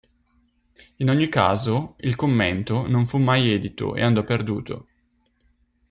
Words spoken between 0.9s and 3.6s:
In ogni caso, il "Commento" non fu mai